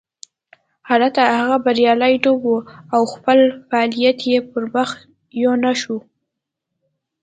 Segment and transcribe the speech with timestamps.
[0.89, 2.45] هلته هغه بریالی نه و
[2.95, 4.89] او خپل فعالیت یې پرمخ
[5.43, 5.97] یو نه شو.